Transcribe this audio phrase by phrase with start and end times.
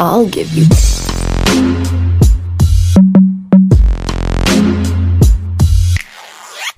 [0.00, 0.64] I'll give you.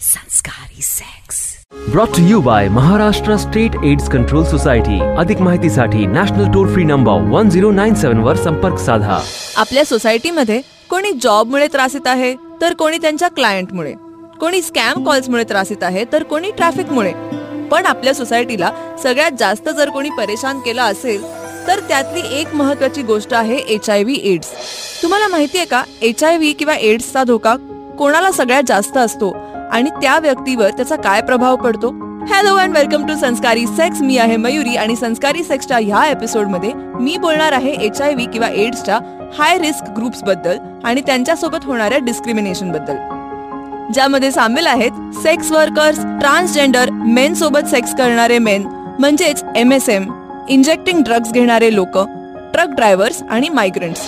[0.00, 1.64] Sanskari sex.
[1.88, 4.98] Brought to you by Maharashtra State AIDS Control Society.
[5.18, 9.20] अधिक माहितीसाठी national toll free number one zero nine seven वर संपर्क साधा
[9.56, 10.60] आपल्या सोसायटीमध्ये
[10.90, 13.94] कोणी जॉबमुळे त्रासित आहे तर कोणी त्यांच्या क्लायंटमुळे
[14.40, 17.12] कोणी स्कॅम कॉल्समुळे त्रासित आहे तर कोणी ट्रॅफिकमुळे
[17.70, 18.70] पण आपल्या सोसायटीला
[19.02, 21.22] सगळ्यात जास्त जर कोणी परेशान केलं असेल
[21.66, 24.48] तर त्यातली एक महत्वाची गोष्ट आहे एच आय व्ही एड्स
[25.02, 27.54] तुम्हाला माहिती आहे का एच आय व्ही किंवा एड्सचा धोका
[27.98, 29.30] कोणाला सगळ्यात जास्त असतो
[29.72, 31.90] आणि त्या व्यक्तीवर त्याचा काय प्रभाव पडतो?
[32.30, 37.16] Hello and welcome to Sanskari sex मी आहे मयुरी आणि संस्कारी सेक्सच्या ह्या एपिसोडमध्ये मी
[37.16, 38.98] बोलणार आहे एच आय व्ही किंवा एड्सच्या
[39.38, 42.96] हाय रिस्क ग्रुप्सबद्दल आणि त्यांच्यासोबत होणाऱ्या डिस्क्रिमिनेशनबद्दल.
[43.92, 48.62] ज्यामध्ये सामील आहेत सेक्स वर्कर्स ट्रान्सजेंडर मेन सोबत सेक्स करणारे मेन
[48.98, 50.10] म्हणजेच M S M
[50.50, 51.98] injecting drugs घेणारे लोक
[52.52, 54.00] ट्रक ड्रायव्हर्स आणि मायग्रंट्स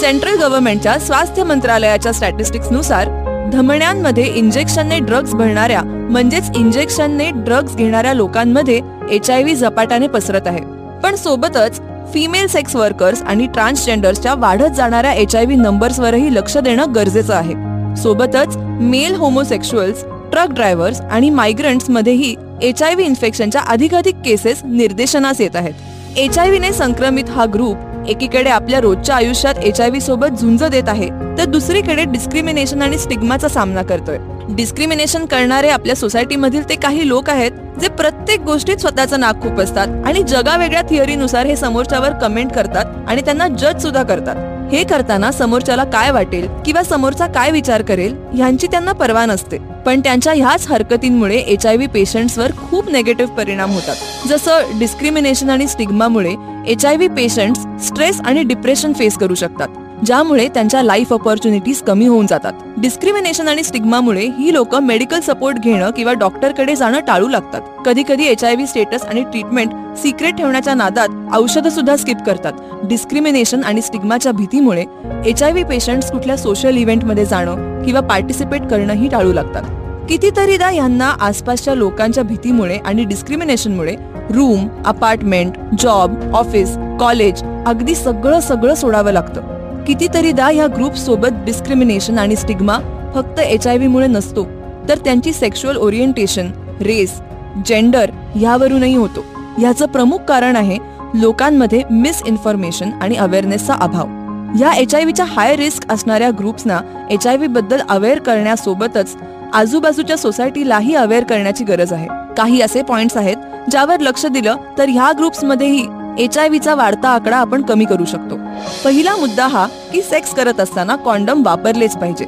[0.00, 3.08] सेंट्रल गव्हर्नमेंटच्या स्वास्थ्य मंत्रालयाच्या स्टॅटिस्टिक्सनुसार
[3.52, 10.60] धमण्यांमध्ये इंजेक्शनने ड्रग्ज भरणाऱ्या म्हणजेच इंजेक्शनने ड्रग्ज घेणाऱ्या लोकांमध्ये एच आय व्ही झपाट्याने पसरत आहे.
[11.02, 11.80] पण सोबतच
[12.12, 17.54] फिमेल सेक्स वर्कर्स आणि ट्रान्सजेंडर्सच्या वाढत जाणाऱ्या एच आय व्ही नंबर्सवरही लक्ष देणं गरजेचं आहे.
[17.96, 25.40] सोबतच मेल होमोसेक्शुअल्स ट्रक ड्रायव्हर्स आणि मायग्रंट्स मध्येही एच आय व्ही इन्फेक्शनच्या अधिकाधिक केसेस निर्देशनास
[25.40, 25.74] येत आहेत.
[26.16, 30.62] एच आय व्हीने संक्रमित हा ग्रुप एकीकडे आपल्या रोजच्या आयुष्यात एच आय व्ही सोबत झुंज
[30.64, 34.18] देत आहे तर दुसरीकडे डिस्क्रिमिनेशन आणि स्टिग्माचा सामना करतोय.
[34.56, 40.06] डिस्क्रिमिनेशन करणारे आपल्या सोसायटीमधील ते काही लोक आहेत जे प्रत्येक गोष्टीत स्वतःचं नाक खूप असतात
[40.06, 44.36] आणि जगावेगळ्या थिअरीनुसार हे समोरच्यावर कमेंट करतात आणि त्यांना जज सुद्धा करतात.
[44.72, 49.58] हे करताना समोरच्याला काय वाटेल किंवा समोरचा काय विचार करेल ह्यांची त्यांना पर्वा नसते.
[49.88, 53.96] पण त्यांच्या ह्याच हरकतींमुळे एच आय व्ही पेशंट्सवर खूप नेगेटिव्ह परिणाम होतात.
[54.28, 56.34] जसं डिस्क्रिमिनेशन आणि स्टिग्मामुळे
[56.72, 62.06] H I V patients stress आणि डिप्रेशन फेस करू शकतात ज्यामुळे त्यांच्या लाईफ ऑपॉर्च्युनिटीज कमी
[62.06, 62.52] होऊन जातात.
[62.80, 67.60] डिस्क्रिमिनेशन आणि स्टिग्मामुळे ही लोक मेडिकल सपोर्ट घेणं किंवा डॉक्टरकडे जाणं टाळू लागतात.
[67.86, 69.72] कधी कधी एच आय व्ही स्टेटस आणि ट्रीटमेंट
[70.02, 72.52] सिक्रेट ठेवण्याच्या नादात औषधं सुद्धा स्किप करतात.
[72.84, 74.84] डिस्क्रिमिनेशन आणि स्टिग्माच्या भीतीमुळे
[75.26, 79.74] एच आय व्ही पेशंट्स कुठल्या सोशल इव्हेंटमध्ये जाणं किंवा पार्टिसिपेट करणंही टाळू लागतात.
[80.08, 83.94] कितीतरीदा यांना आसपासच्या लोकांच्या भीतीमुळे आणि डिस्क्रिमिनेशनमुळे
[84.30, 89.84] room apartment job office college अगदी सगळं सगळं सोडावं लागतं.
[89.84, 92.78] कितीतरीदा ह्या ग्रुप सोबत डिस्क्रिमिनेशन आणि स्टिग्मा
[93.14, 94.44] फक्त एच आय व्हीमुळे नसतो
[94.88, 97.20] तर त्यांची सेक्शुअल ओरिएंटेशन रेस
[97.66, 99.24] जेंडर ह्यावरूनही होतो.
[99.58, 100.78] ह्याचं प्रमुख कारण आहे
[101.14, 104.16] लोकांमध्ये मिस इन्फॉर्मेशन आणि अवेअरनेसचा अभाव.
[104.60, 106.80] या एच आय व्हीच्या हाय रिस्क असणाऱ्या ग्रुप्सना
[107.10, 109.16] एच आय व्ही बद्दल अवेअर करण्यासोबतच
[109.54, 112.08] आजूबाजूच्या सोसायटीलाही अवेअर करण्याची गरज आहे.
[112.36, 113.36] काही असे पॉइंट्स आहेत
[113.70, 115.86] ज्यावर लक्ष दिलं तर ह्या ग्रुप्समध्येही
[116.18, 118.36] एच आय व्हीचा वाढता आकडा आपण कमी करू शकतो.
[118.84, 122.24] पहिला मुद्दा हा की सेक्स करत असताना कॉन्डम वापरलेच पाहिजे.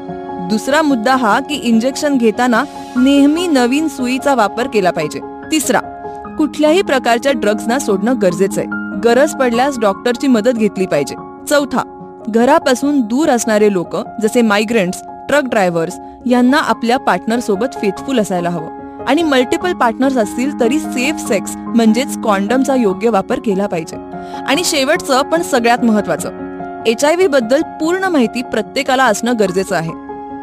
[0.51, 2.63] दुसरा मुद्दा हा की इंजेक्शन घेताना
[2.97, 5.21] नेहमी नवीन सुईचा वापर केला पाहिजे.
[5.53, 5.81] तिसरा
[6.39, 11.15] कुठल्याही प्रकारच्या ड्रग्जना सोडणं गरजेचं आहे गरज पडल्यास डॉक्टरची मदत घेतली पाहिजे.
[11.49, 11.83] चौथा
[12.29, 19.05] घरापासून दूर असणारे लोक जसे मायग्रंट्स ट्रक ड्रायव्हर्स यांना आपल्या पार्टनर सोबत फेथफुल असायला हवं.
[19.09, 23.97] आणि मल्टिपल पार्टनर्स असतील तरी सेफ सेक्स म्हणजेच कॉन्डमचा योग्य वापर केला पाहिजे.
[24.49, 29.93] आणि शेवटचं पण सगळ्यात महत्वाचं एच आय व्ही बद्दल पूर्ण माहिती प्रत्येकाला असणं गरजेचं आहे.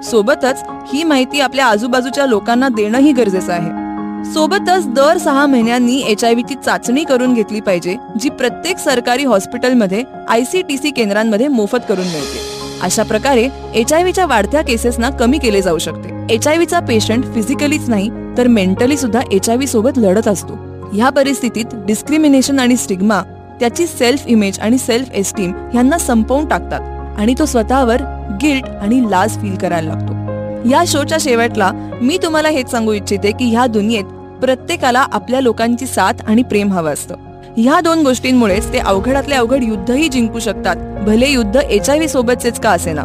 [0.03, 3.86] सोबतच ही माहिती आपल्या आजूबाजूच्या लोकांना देणंही गरजेचं आहे.
[4.34, 10.04] सोबतच दर सहा महिन्यांनी एच आय व्हीची चाचणी करून घेतली पाहिजे जी प्रत्येक सरकारी हॉस्पिटलमध्ये
[10.30, 12.56] आय सी टी सी केंद्रांमध्ये मोफत करून मिळते.
[12.83, 16.09] अशा प्रकारे एच आय व्हीच्या वाढत्या केसेसना कमी केले जाऊ शकते.
[16.33, 20.53] एच आय व्हीचा पेशंट फिजिकलीच नाही तर मेंटली सुद्धा एच आय व्ही सोबत लढत असतो.
[20.93, 23.21] ह्या परिस्थितीत डिस्क्रिमिनेशन आणि स्टिग्मा
[23.59, 28.01] त्याची सेल्फ इमेज आणि सेल्फ एस्टीम ह्यांना संपवून टाकतात आणि तो स्वतःवर
[28.41, 30.69] गिल्ट आणि लाज फील करायला लागतो.
[30.69, 31.71] या शोच्या शेवटला
[32.01, 34.03] मी तुम्हाला हेच सांगू इच्छिते की ह्या दुनियेत
[34.41, 37.15] प्रत्येकाला आपल्या लोकांची साथ आणि प्रेम हवं असतं.
[37.59, 40.75] ह्या दोन गोष्टींमुळेच ते अवघडातले अवघड युद्धही जिंकू शकतात.
[41.06, 43.01] भले युद्ध एच आय व्ही सोबतचेच का असेना.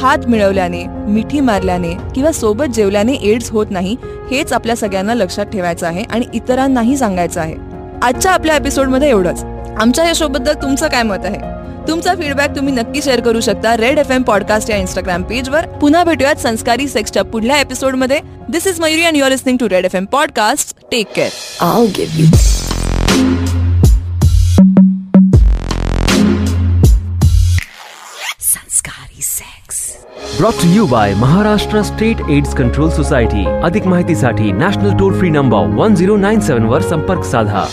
[0.00, 3.96] हात मिळवल्याने मिठी मारल्याने किंवा सोबत जेवल्याने एड्स होत नाही
[4.30, 7.54] हेच आपल्या सगळ्यांना लक्षात ठेवायचं आहे आणि इतरांनाही सांगायचं आहे.
[8.02, 9.44] आजच्या आपल्या एपिसोडमध्ये एवढंच.
[9.78, 11.38] आमच्या या शोबद्दल तुमचं काय मत आहे?
[11.88, 16.04] तुमचा फीडबॅक तुम्ही नक्की शेअर करू शकता रेड एफ एम पॉडकास्ट या इंस्टाग्राम पेजवर पुन्हा
[16.04, 20.04] भेटूयात संस्कारी सेक्सच्या पुढल्या एपिसोडमध्ये this is Mayuri and you're listening to red F M
[20.04, 21.30] podcast take care
[30.46, 35.74] brought to you by Maharashtra state AIDS control society अधिक माहितीसाठी national toll free number
[35.76, 37.64] one zero nine seven वर संपर्क साधा.